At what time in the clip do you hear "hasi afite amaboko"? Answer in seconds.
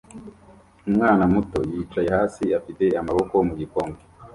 2.17-3.33